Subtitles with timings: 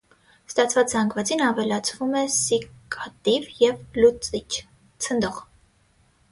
[0.51, 4.45] Ստացված զանգվածին ավելացվում է սիկատիվ և լուծիչ
[5.07, 5.43] (ցնդող)։